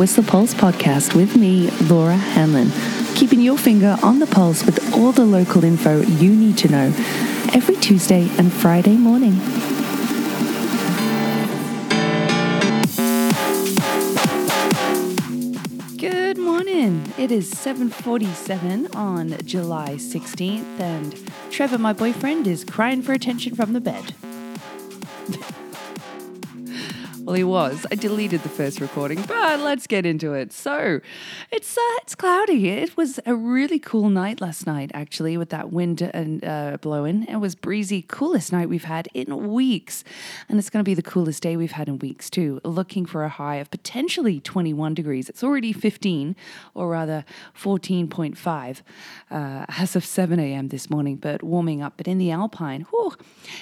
[0.00, 2.72] The Pulse podcast with me, Laura Hanlon,
[3.14, 6.86] keeping your finger on the pulse with all the local info you need to know
[7.52, 9.34] every Tuesday and Friday morning.
[15.98, 17.12] Good morning.
[17.18, 23.74] It is 7:47 on July 16th and Trevor, my boyfriend, is crying for attention from
[23.74, 24.14] the bed.
[27.30, 27.86] Well, he was.
[27.92, 30.52] I deleted the first recording, but let's get into it.
[30.52, 31.00] So,
[31.52, 32.70] it's uh, it's cloudy.
[32.70, 37.26] It was a really cool night last night, actually, with that wind and uh, blowing.
[37.28, 40.02] It was breezy, coolest night we've had in weeks,
[40.48, 42.60] and it's going to be the coolest day we've had in weeks too.
[42.64, 45.28] Looking for a high of potentially 21 degrees.
[45.28, 46.34] It's already 15,
[46.74, 47.24] or rather
[47.56, 48.82] 14.5,
[49.30, 50.66] uh, as of 7 a.m.
[50.66, 51.92] this morning, but warming up.
[51.96, 53.14] But in the Alpine, whew,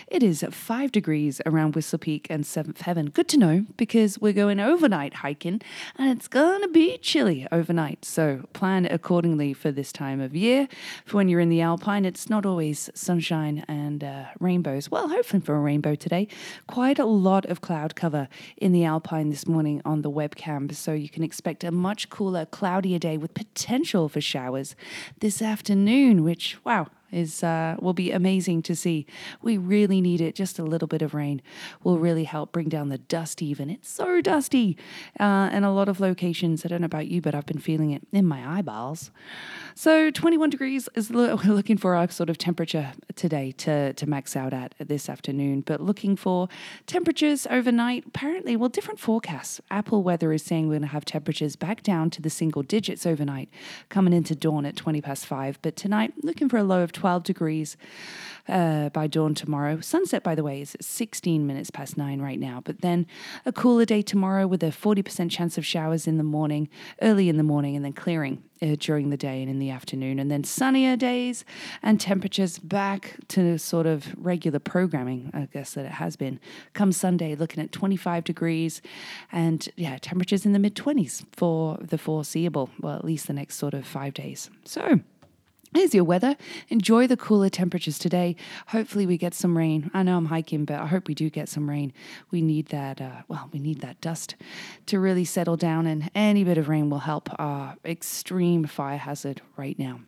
[0.06, 3.10] it is five degrees around Whistler Peak and Seventh Heaven.
[3.10, 5.60] Good to know because we're going overnight hiking
[5.96, 8.04] and it's going to be chilly overnight.
[8.04, 10.68] So plan accordingly for this time of year.
[11.04, 14.90] For when you're in the Alpine, it's not always sunshine and uh, rainbows.
[14.90, 16.28] Well, hopefully for a rainbow today.
[16.66, 20.74] Quite a lot of cloud cover in the Alpine this morning on the webcam.
[20.74, 24.74] So you can expect a much cooler, cloudier day with potential for showers
[25.20, 29.06] this afternoon, which, wow, is uh, will be amazing to see.
[29.42, 30.34] We really need it.
[30.34, 31.42] Just a little bit of rain
[31.82, 33.42] will really help bring down the dust.
[33.42, 34.76] Even it's so dusty,
[35.18, 36.64] uh, and a lot of locations.
[36.64, 39.10] I don't know about you, but I've been feeling it in my eyeballs.
[39.74, 44.36] So 21 degrees is we're looking for our sort of temperature today to to max
[44.36, 45.62] out at this afternoon.
[45.62, 46.48] But looking for
[46.86, 48.04] temperatures overnight.
[48.06, 49.60] Apparently, well, different forecasts.
[49.70, 53.06] Apple Weather is saying we're going to have temperatures back down to the single digits
[53.06, 53.48] overnight,
[53.88, 55.58] coming into dawn at 20 past five.
[55.62, 57.76] But tonight, looking for a low of 12 degrees
[58.48, 59.80] uh, by dawn tomorrow.
[59.80, 62.60] Sunset, by the way, is 16 minutes past nine right now.
[62.64, 63.06] But then
[63.46, 66.68] a cooler day tomorrow with a 40% chance of showers in the morning,
[67.00, 70.18] early in the morning, and then clearing uh, during the day and in the afternoon.
[70.18, 71.44] And then sunnier days
[71.82, 76.40] and temperatures back to sort of regular programming, I guess that it has been.
[76.72, 78.82] Come Sunday, looking at 25 degrees
[79.30, 83.56] and yeah, temperatures in the mid 20s for the foreseeable, well, at least the next
[83.56, 84.50] sort of five days.
[84.64, 85.00] So,
[85.74, 86.36] Here's your weather.
[86.68, 88.36] Enjoy the cooler temperatures today.
[88.68, 89.90] Hopefully, we get some rain.
[89.92, 91.92] I know I'm hiking, but I hope we do get some rain.
[92.30, 93.00] We need that.
[93.00, 94.34] Uh, well, we need that dust
[94.86, 99.42] to really settle down, and any bit of rain will help our extreme fire hazard
[99.56, 100.00] right now.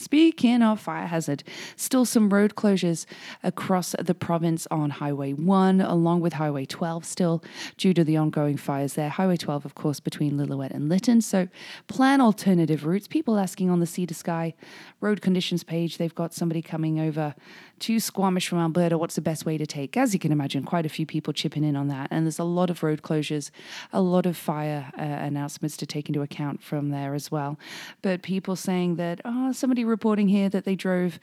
[0.00, 1.44] Speaking of fire hazard,
[1.76, 3.04] still some road closures
[3.42, 7.44] across the province on Highway 1, along with Highway 12, still
[7.76, 9.10] due to the ongoing fires there.
[9.10, 11.20] Highway 12, of course, between Lillooet and Lytton.
[11.20, 11.48] So
[11.86, 13.08] plan alternative routes.
[13.08, 14.54] People asking on the Sea to Sky
[15.02, 17.34] road conditions page, they've got somebody coming over
[17.80, 18.96] to Squamish from Alberta.
[18.98, 19.96] What's the best way to take?
[19.96, 22.08] As you can imagine, quite a few people chipping in on that.
[22.10, 23.50] And there's a lot of road closures,
[23.92, 27.58] a lot of fire uh, announcements to take into account from there as well.
[28.02, 31.20] But people saying that, oh, somebody reporting here that they drove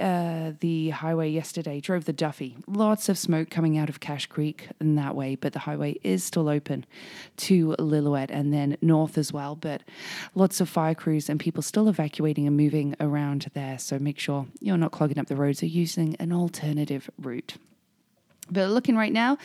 [0.00, 2.54] uh, the highway yesterday, drove the Duffey.
[2.66, 6.24] Lots of smoke coming out of Cache Creek in that way, but the highway is
[6.24, 6.86] still open
[7.36, 9.54] to Lillooet and then north as well.
[9.56, 9.82] But
[10.34, 13.78] lots of fire crews and people still evacuating and moving around there.
[13.78, 17.56] So make sure you're not clogging up the roads or using an alternative route.
[18.50, 19.38] But looking right now,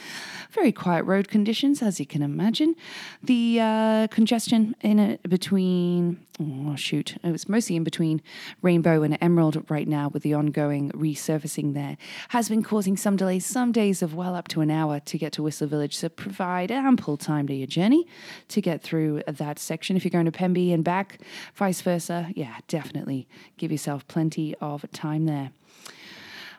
[0.52, 2.76] very quiet road conditions, as you can imagine.
[3.24, 8.22] The uh, congestion in between, oh shoot, it was mostly in between
[8.62, 11.96] Rainbow and Emerald right now with the ongoing resurfacing there,
[12.30, 15.32] has been causing some delays, some days of well up to an hour to get
[15.34, 15.96] to Whistler Village.
[15.96, 18.06] So provide ample time to your journey
[18.50, 19.96] to get through that section.
[19.96, 21.20] If you're going to Pemby and back,
[21.56, 25.52] vice versa, yeah, definitely give yourself plenty of time there.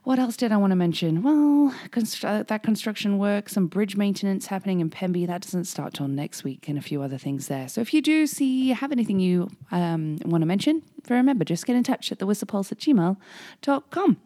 [0.03, 1.23] What else did I want to mention?
[1.23, 5.27] Well, constru- that construction work, some bridge maintenance happening in Pemby.
[5.27, 7.69] That doesn't start till next week, and a few other things there.
[7.69, 11.77] So if you do see have anything you um, want to mention, remember just get
[11.77, 14.17] in touch at the whistlepulse at gmail.com.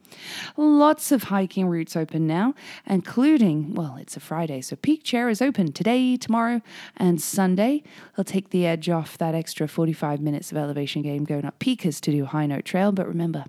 [0.57, 2.55] Lots of hiking routes open now,
[2.87, 6.63] including, well, it's a Friday, so Peak Chair is open today, tomorrow,
[6.97, 7.83] and Sunday.
[8.17, 12.01] They'll take the edge off that extra 45 minutes of elevation game going up Peakers
[12.03, 12.93] to do High Note Trail.
[12.93, 13.45] But remember,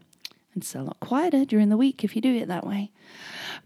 [0.56, 2.92] it's a lot quieter during the week if you do it that way.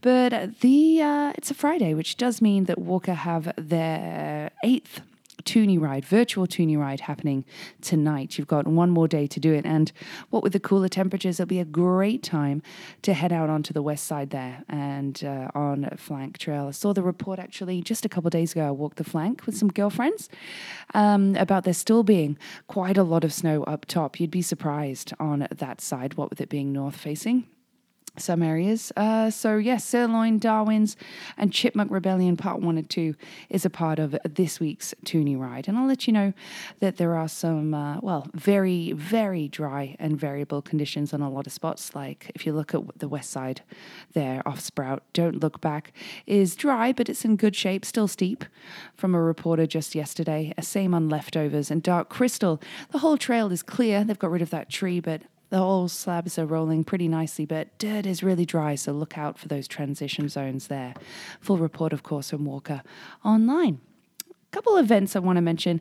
[0.02, 5.02] But the uh, it's a Friday, which does mean that WORCA have their eighth
[5.46, 7.46] Toonie ride, virtual Toonie ride happening
[7.82, 8.38] tonight.
[8.38, 9.66] You've got one more day to do it.
[9.66, 9.92] And
[10.30, 12.62] what with the cooler temperatures, it'll be a great time
[13.02, 16.68] to head out onto the west side there and uh, on Flank Trail.
[16.68, 18.68] I saw the report actually just a couple days ago.
[18.68, 20.30] I walked the flank with some girlfriends
[20.94, 22.38] um, about there still being
[22.68, 24.20] quite a lot of snow up top.
[24.20, 27.48] You'd be surprised on that side, what with it being north facing.
[28.20, 28.92] Some areas.
[28.96, 30.98] Uh, so, yes, Sirloin, Darwin's,
[31.38, 33.16] and Chipmunk Rebellion Part 1 and 2
[33.50, 35.68] is a part of this week's Toonie Ride.
[35.68, 36.34] And I'll let you know
[36.80, 41.48] that there are some, uh, well, very, very dry and variable conditions on a lot
[41.48, 41.96] of spots.
[41.96, 43.62] Like if you look at the west side
[44.14, 45.94] there off Sproatt, Don't Look Back
[46.26, 48.46] is dry, but it's in good shape, still steep
[48.96, 50.54] from a reporter just yesterday.
[50.62, 52.62] Same on Leftovers and Dark Crystal.
[52.92, 54.04] The whole trail is clear.
[54.04, 57.78] They've got rid of that tree, but the whole slabs are rolling pretty nicely, but
[57.78, 60.94] dirt is really dry, so look out for those transition zones there.
[61.42, 62.84] Full report, of course, from WORCA
[63.24, 63.82] online
[64.52, 65.80] couple events I want to mention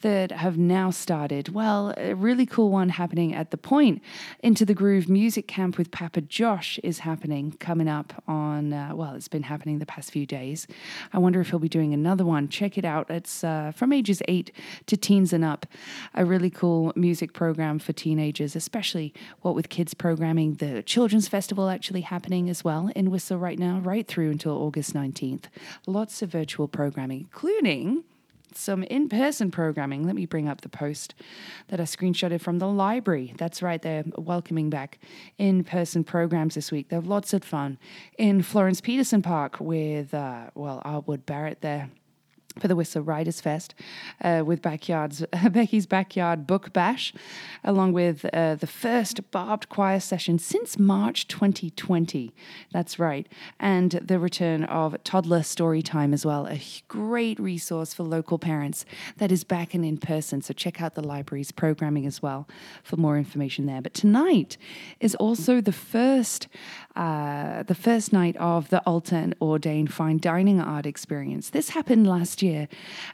[0.00, 1.50] that have now started.
[1.50, 4.02] Well, a really cool one happening at the Point
[4.40, 9.14] into the Groove Music Camp with Papa Josh is happening coming up on, uh, well,
[9.14, 10.66] it's been happening the past few days.
[11.12, 12.48] I wonder if he'll be doing another one.
[12.48, 13.10] Check it out.
[13.10, 14.50] It's uh, from ages eight
[14.86, 15.66] to teens and up.
[16.14, 19.12] A really cool music program for teenagers, especially
[19.42, 20.54] what with kids programming.
[20.54, 24.94] The Children's Festival actually happening as well in Whistler right now, right through until August
[24.94, 25.44] 19th.
[25.86, 28.04] Lots of virtual programming, including
[28.56, 30.04] some in person programming.
[30.04, 31.14] Let me bring up the post
[31.68, 33.34] that I screenshotted from the library.
[33.36, 34.98] That's right, they're welcoming back
[35.38, 36.88] in person programs this week.
[36.88, 37.78] They have lots of fun
[38.18, 41.90] in Florence Peterson Park with, uh, well, Arwood Barrett there
[42.58, 43.74] for the Whistler Writers Fest
[44.22, 47.12] uh, with Backyard's Becky's Backyard Book Bash,
[47.62, 52.34] along with uh, the first barbed choir session since March 2020.
[52.72, 53.28] That's right,
[53.60, 58.84] and the return of Toddler Story Time as well, a great resource for local parents
[59.18, 60.42] that is back and in person.
[60.42, 62.48] So check out the library's programming as well
[62.82, 63.82] for more information there.
[63.82, 64.56] But tonight
[65.00, 66.48] is also the first
[66.94, 71.50] uh, the first night of the Alta and Audain Fine Dining Art Experience.
[71.50, 72.45] This happened last year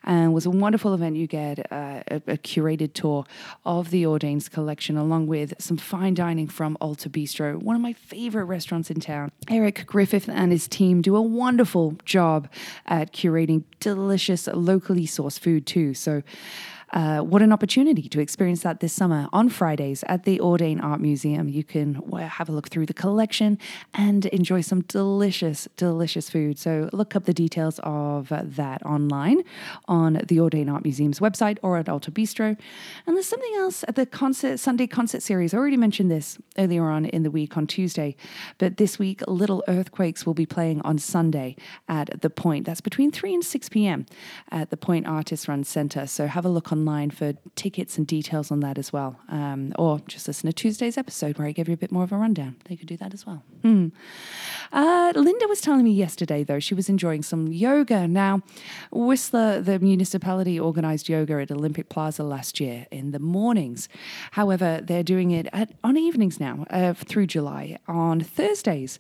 [0.05, 1.17] and was a wonderful event.
[1.17, 3.25] You get uh, a, a, curated tour
[3.65, 7.93] of the Audain's collection, along with some fine dining from Alta Bistro, one of my
[7.93, 9.33] favorite restaurants in town.
[9.49, 12.49] Eric Griffith and his team do a wonderful job
[12.87, 15.95] at curating delicious, locally sourced food, too.
[15.95, 16.23] So,
[16.93, 21.01] uh, what an opportunity to experience that this summer on Fridays at the Audain Art
[21.01, 21.49] Museum.
[21.49, 23.59] You can have a look through the collection
[23.95, 26.59] and enjoy some delicious, delicious food.
[26.59, 29.43] So look up the details of that online
[29.89, 32.59] on the Audain Art Museum's website or at Alta Bistro.
[33.07, 35.55] And there's something else at the concert Sunday concert series.
[35.55, 38.17] I already mentioned this earlier on in the week on Tuesday,
[38.59, 41.57] but this week Little Earthquakes will be playing on Sunday
[41.89, 42.67] at the Point.
[42.67, 44.07] That's between 3 and 6 p.m.
[44.51, 46.07] at the Point Artist Run Center.
[46.07, 49.21] So have a look on online for tickets and details on that as well.
[49.29, 52.11] Um, or just listen to Tuesday's episode where I gave you a bit more of
[52.11, 52.57] a rundown.
[52.65, 53.45] They could do that as well.
[53.63, 53.93] Mm.
[54.73, 58.09] Uh, Linda was telling me yesterday, though, she was enjoying some yoga.
[58.09, 58.43] Now,
[58.91, 63.89] Whistler, the municipality, organised yoga at Olympic Plaza last year in the mornings.
[64.33, 68.99] However, they're doing it at, on evenings now uh, through July on Thursdays.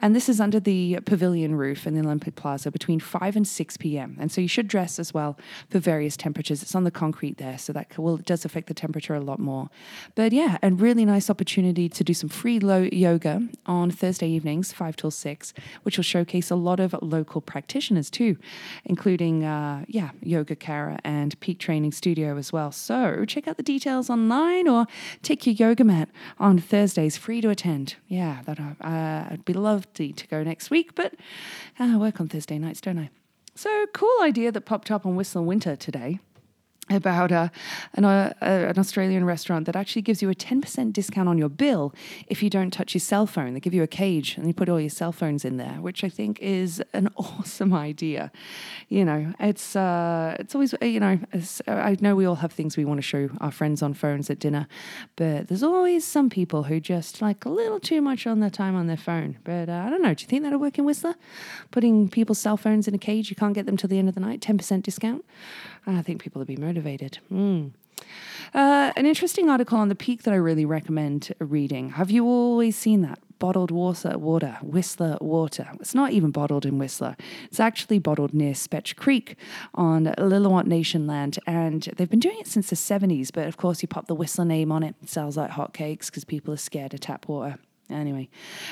[0.00, 3.76] And this is under the pavilion roof in the Olympic Plaza between 5 and 6
[3.76, 4.16] p.m.
[4.18, 5.38] And so you should dress as well
[5.68, 6.62] for various temperatures.
[6.62, 9.38] It's on the concrete concrete there, so that will does affect the temperature a lot
[9.38, 9.68] more.
[10.14, 14.72] But yeah, a really nice opportunity to do some free low yoga on Thursday evenings,
[14.72, 15.52] five till six,
[15.82, 18.36] which will showcase a lot of local practitioners too,
[18.84, 22.72] including uh, yeah Yoga Cara and Peak Training Studio as well.
[22.72, 24.86] So check out the details online or
[25.22, 26.08] take your yoga mat
[26.38, 27.96] on Thursdays, free to attend.
[28.08, 31.14] Yeah, that uh, I'd be lovely to go next week, but
[31.78, 33.10] uh, I work on Thursday nights, don't I?
[33.54, 36.20] So cool idea that popped up on Whistler Winter today
[36.90, 37.50] about a,
[37.94, 41.94] an, a, an Australian restaurant that actually gives you a 10% discount on your bill
[42.26, 43.54] if you don't touch your cell phone.
[43.54, 46.04] They give you a cage and you put all your cell phones in there, which
[46.04, 48.32] I think is an awesome idea.
[48.88, 51.18] You know, it's uh, it's always, you know,
[51.66, 54.38] I know we all have things we want to show our friends on phones at
[54.38, 54.66] dinner,
[55.16, 58.74] but there's always some people who just like a little too much on their time
[58.74, 59.38] on their phone.
[59.44, 60.14] But uh, I don't know.
[60.14, 61.14] Do you think that'll work in Whistler?
[61.70, 64.14] Putting people's cell phones in a cage, you can't get them till the end of
[64.14, 65.24] the night, 10% discount?
[65.86, 66.79] I think people would be motivated.
[67.32, 67.72] Mm.
[68.52, 71.90] Uh, an interesting article on the Pique that I really recommend reading.
[71.90, 73.18] Have you always seen that?
[73.38, 75.68] Bottled water, water, Whistler water.
[75.74, 77.16] It's not even bottled in Whistler.
[77.44, 79.36] It's actually bottled near Spetch Creek
[79.72, 81.38] on Lillooet Nation land.
[81.46, 83.30] And they've been doing it since the 70s.
[83.32, 84.94] But of course, you pop the Whistler name on it.
[85.02, 87.56] It sells like hotcakes because people are scared of tap water.
[87.90, 88.28] Anyway,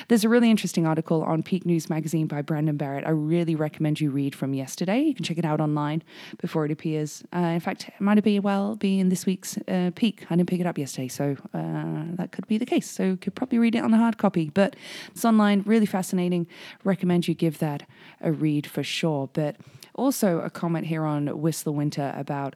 [0.09, 3.07] there's a really interesting article on Pique News Magazine by Brandon Barrett.
[3.07, 5.01] I really recommend you read from yesterday.
[5.01, 6.03] You can check it out online
[6.41, 7.23] before it appears.
[7.35, 10.25] Uh, in fact, it might be well be in this week's uh, Pique.
[10.31, 12.91] I didn't pick it up yesterday, so uh, that could be the case.
[12.91, 14.77] So you could probably read it on the hard copy, but
[15.11, 16.47] it's online, really fascinating.
[16.85, 17.89] Recommend you give that
[18.21, 19.29] a read for sure.
[19.33, 19.57] But
[19.95, 22.55] also a comment here on Whistler Winter about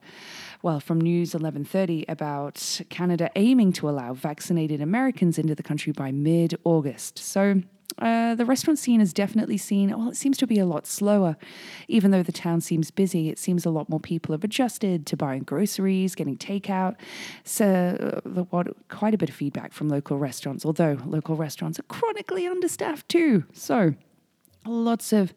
[0.63, 6.13] well, from News 1130 about Canada aiming to allow vaccinated Americans into the country by
[6.13, 7.19] mid August.
[7.19, 7.63] So,
[7.99, 11.37] Uh, the restaurant scene is definitely seen, well, it seems to be a lot slower.
[11.89, 15.15] Even though the town seems busy, it seems a lot more people have adjusted to
[15.15, 16.97] buying groceries, getting takeout.
[17.45, 21.85] So, uh, what, quite a bit of feedback from local restaurants, although local restaurants are
[21.85, 23.45] chronically understaffed too.
[23.53, 23.95] So,
[24.65, 25.35] Lots of,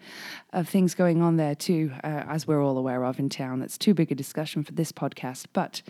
[0.53, 3.60] of things going on there too, uh, as we're all aware of in town.
[3.60, 5.46] That's too big a discussion for this podcast.
[5.51, 5.82] But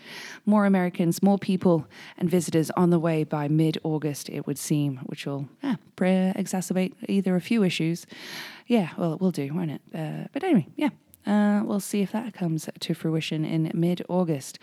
[0.45, 1.85] more Americans, more people
[2.17, 6.93] and visitors on the way by mid August, it would seem, which will yeah, exacerbate
[7.09, 8.05] either a few issues.
[8.67, 9.81] Yeah, well, it will do, won't it?
[9.93, 10.89] Uh, but anyway, yeah,
[11.25, 14.59] uh, we'll see if that comes to fruition in mid August.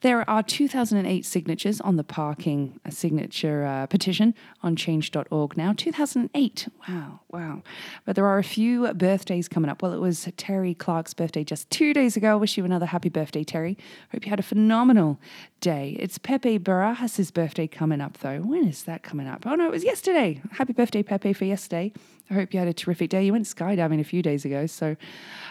[0.00, 5.74] There are 2008 signatures on the parking uh, signature uh, petition on change.org now.
[5.76, 6.68] 2008.
[6.88, 7.62] Wow, wow.
[8.04, 9.82] But there are a few birthdays coming up.
[9.82, 12.32] Well, it was Terry Clark's birthday just two days ago.
[12.32, 13.76] I Wish you another happy birthday, Terry.
[14.12, 15.20] Hope you had a phenomenal
[15.60, 15.96] day.
[15.98, 18.38] It's Pepe Barajas' birthday coming up, though.
[18.40, 19.44] When is that coming up?
[19.46, 20.40] Oh, no, it was yesterday.
[20.52, 21.92] Happy birthday, Pepe, for yesterday.
[22.30, 23.24] I hope you had a terrific day.
[23.24, 24.96] You went skydiving a few days ago, so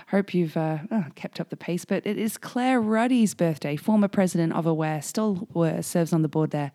[0.09, 1.85] hope you've uh, oh, kept up the pace.
[1.85, 5.47] But it is Claire Ruddy's birthday, former president of Aware, still
[5.81, 6.71] serves on the board there.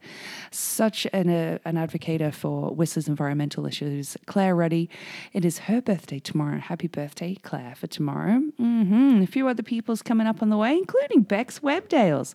[0.51, 4.17] Such an, uh, an advocate for Whistler's environmental issues.
[4.27, 4.91] Claire Ruddy,
[5.33, 6.59] it is her birthday tomorrow.
[6.59, 8.43] Happy birthday, Claire, for tomorrow.
[8.61, 9.23] Mm-hmm.
[9.23, 12.35] A few other people's coming up on the way, including Bex Webdales.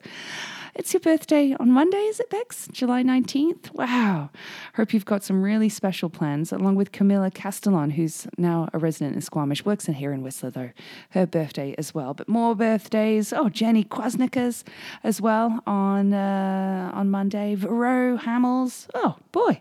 [0.78, 2.68] It's your birthday on Monday, is it, Bex?
[2.72, 3.74] July 19th?
[3.74, 4.30] Wow.
[4.76, 9.16] Hope you've got some really special plans, along with Camilla Castellon, who's now a resident
[9.16, 10.70] in Squamish, works in here in Whistler, though.
[11.10, 12.14] Her birthday as well.
[12.14, 13.34] But more birthdays.
[13.34, 14.64] Oh, Jenny Kwasnikas
[15.04, 17.56] as well on, uh, on Monday.
[17.56, 18.86] Vero Hamels.
[18.94, 19.60] Oh, boy.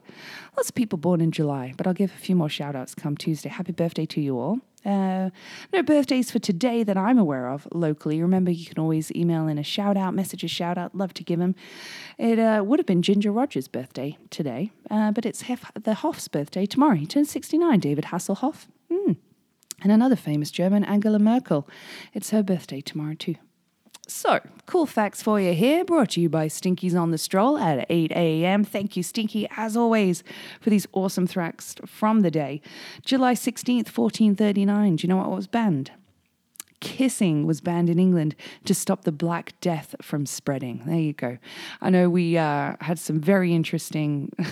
[0.58, 3.16] Lots of people born in July, but I'll give a few more shout outs come
[3.16, 3.48] Tuesday.
[3.48, 4.60] Happy birthday to you all.
[4.86, 5.30] Uh,
[5.72, 8.22] no birthdays for today that I'm aware of locally.
[8.22, 10.94] Remember, you can always email in a shout out, message a shout out.
[10.94, 11.56] Love to give him.
[12.18, 16.28] It uh, would have been Ginger Rogers' birthday today, uh, but it's Hef- the Hoff's
[16.28, 16.94] birthday tomorrow.
[16.94, 18.66] He turns 69, David Hasselhoff.
[18.90, 19.16] Mm.
[19.82, 21.68] And another famous German, Angela Merkel.
[22.14, 23.34] It's her birthday tomorrow, too.
[24.08, 27.86] So, cool facts for you here, brought to you by Stinky's on the Stroll at
[27.90, 28.62] 8 a.m.
[28.62, 30.22] Thank you, Stinky, as always,
[30.60, 32.60] for these awesome tracks from the day.
[33.04, 34.96] July 16th, 1439.
[34.96, 35.90] Do you know what was banned?
[36.78, 40.82] Kissing was banned in England to stop the Black Death from spreading.
[40.86, 41.38] There you go.
[41.80, 44.30] I know we uh, had some very interesting.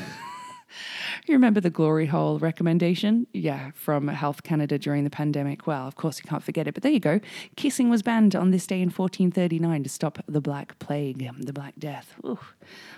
[1.27, 3.27] You remember the glory hole recommendation?
[3.33, 5.67] Yeah, from Health Canada during the pandemic.
[5.67, 7.19] Well, of course, you can't forget it, but there you go.
[7.57, 11.77] Kissing was banned on this day in 1439 to stop the Black Plague, the Black
[11.79, 12.15] Death.
[12.27, 12.41] Ooh,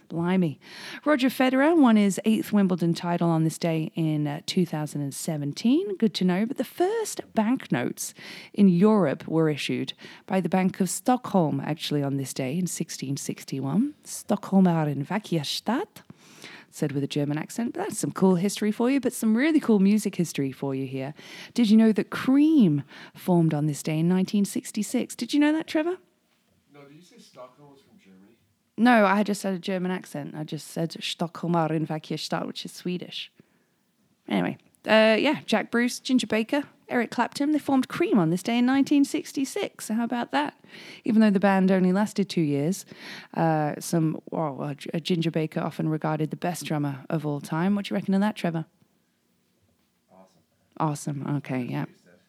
[0.09, 0.59] blimey.
[1.05, 5.97] Roger Federer won his eighth Wimbledon title on this day in uh, 2017.
[5.97, 6.47] Good to know.
[6.47, 8.13] But the first banknotes
[8.53, 9.93] in Europe were issued
[10.27, 13.95] by the Bank of Stockholm, actually, on this day in 1661.
[14.05, 16.03] Stockholmer in Vakiastad
[16.77, 17.75] said with a German accent.
[17.75, 20.87] But that's some cool history for you, but some really cool music history for you
[20.87, 21.15] here.
[21.55, 22.83] Did you know that Cream
[23.15, 25.17] formed on this day in 1966?
[25.17, 25.97] Did you know that, Trevor?
[26.73, 28.37] No, did you say Stockholm was from Germany?
[28.77, 30.35] No, I just said a German accent.
[30.37, 31.87] I just said Stockholmar in
[32.19, 33.33] Stadt, which is Swedish.
[34.29, 38.59] Anyway, uh, yeah, Jack Bruce, Ginger Baker, Eric Clapton, they formed Cream on this day
[38.59, 39.89] in 1966.
[39.89, 40.55] How about that?
[41.05, 42.87] Even though the band only lasted two years,
[43.35, 47.75] uh, some well, uh, Ginger Baker often regarded the best drummer of all time.
[47.75, 48.67] What do you reckon of that, Trevor?
[50.79, 51.23] Awesome.
[51.23, 51.37] Awesome.
[51.39, 51.87] Okay, yeah.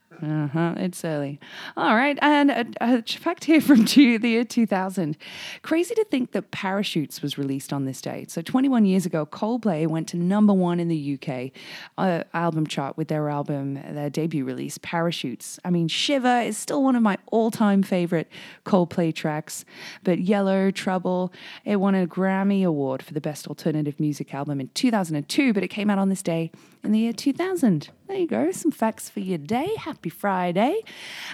[0.10, 0.74] Uh huh.
[0.78, 1.40] It's early.
[1.76, 2.18] All right.
[2.22, 5.18] And a, a, fact here from two, the year 2000.
[5.62, 8.32] Crazy to think that Parachutes was released on this date.
[8.32, 11.52] So 21 years ago, Coldplay went to number one in the UK
[11.98, 15.60] uh, album chart with their album, their debut release, Parachutes.
[15.66, 18.30] I mean, Shiver is still one of my all time favorite
[18.66, 19.66] Coldplay tracks.
[20.04, 21.34] But Yellow, Trouble,
[21.66, 25.68] it won a Grammy Award for the Best Alternative Music Album in 2002, but it
[25.68, 26.50] came out on this day
[26.88, 27.89] in the year 2000.
[28.08, 29.75] There you go, some facts for your day.
[29.77, 30.82] Happy Friday.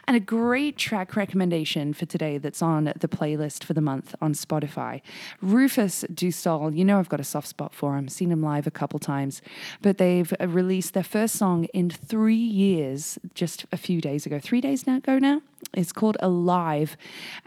[0.08, 4.34] And a great track recommendation for today that's on the playlist for the month on
[4.34, 5.02] Spotify.
[5.42, 8.66] Rufus Du Sol, you know I've got a soft spot for him, seen him live
[8.66, 9.44] a couple times,
[9.84, 14.40] but they've uh, released their first song in three years just a few days ago.
[14.40, 15.42] Three days now ago now?
[15.76, 16.96] It's called Alive,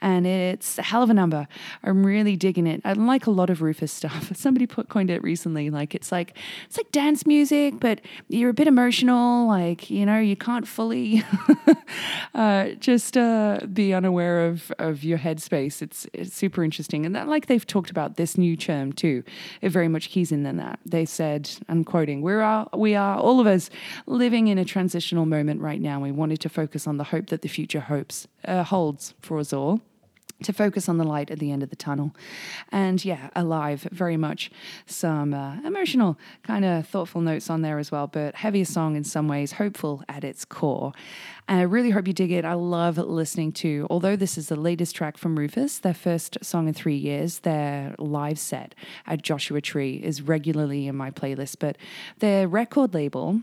[0.00, 1.46] and it's a hell of a number.
[1.84, 2.80] I'm really digging it.
[2.84, 4.32] I like a lot of Rufus stuff.
[4.36, 5.70] Somebody put coined it recently.
[5.70, 9.46] Like it's like it's like dance music, but you're a bit emotional.
[9.46, 11.22] Like you know, you can't fully
[12.34, 15.80] uh, just uh, be unaware of of your headspace.
[15.80, 19.22] It's it's super interesting, and that like they've talked about this new term too.
[19.60, 20.80] It very much keys in than that.
[20.84, 23.70] They said, I'm quoting, "We are we are all of us
[24.06, 26.00] living in a transitional moment right now.
[26.00, 29.52] We wanted to focus on the hope that the future hopes uh, holds for us
[29.52, 29.80] all.
[30.42, 32.14] to focus on the light at the end of the tunnel.
[32.70, 34.50] And yeah, alive, very much
[34.84, 39.04] some uh, emotional, kind of thoughtful notes on there as well, but heavier song in
[39.04, 40.92] some ways, hopeful at its core.
[41.48, 42.44] And I really hope you dig it.
[42.44, 46.68] I love listening to, although this is the latest track from Rufus, their first song
[46.68, 48.74] in three years, their live set
[49.06, 51.78] at Joshua Tree is regularly in my playlist, but
[52.18, 53.40] their record label,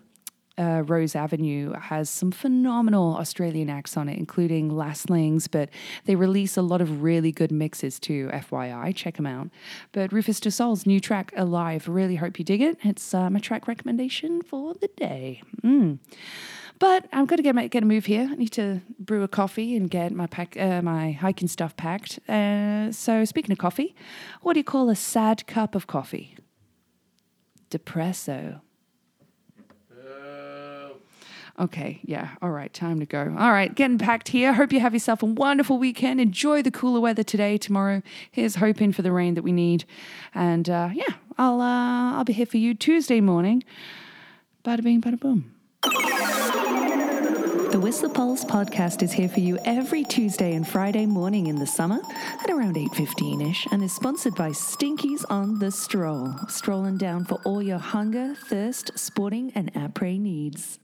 [0.58, 5.70] uh, Rose Avenue has some phenomenal Australian acts on it, including Lastlings, but
[6.06, 8.96] they release a lot of really good mixes too, FYI.
[8.96, 9.50] Check them out.
[9.92, 12.78] But Rufus Du Sol's new track, Alive, really hope you dig it.
[12.84, 15.42] It's uh, my track recommendation for the day.
[15.64, 16.00] Mm.
[16.80, 18.28] But I've got to get, get a move here.
[18.30, 22.20] I need to brew a coffee and get my pack, uh, my hiking stuff packed.
[22.28, 23.96] Uh, so, speaking of coffee,
[24.42, 26.36] what do you call a sad cup of coffee?
[27.72, 28.62] Depresso.
[31.60, 33.36] Okay, yeah, all right, time to go.
[33.38, 34.54] All right, getting packed here.
[34.54, 36.20] Hope you have yourself a wonderful weekend.
[36.20, 38.02] Enjoy the cooler weather today, tomorrow.
[38.32, 39.86] Here's hoping for the rain that we need.
[40.34, 43.64] And uh, yeah, I'll uh, I'll be here for you Tuesday morning.
[44.66, 45.54] Bada bing, bada boom.
[47.72, 51.66] The Whistler Pulse podcast is here for you every Tuesday and Friday morning in the
[51.66, 52.00] summer
[52.44, 56.36] at around 8.15ish and is sponsored by Stinky's on the Stroll.
[56.48, 60.78] Strolling down for all your hunger, thirst, sporting and après needs.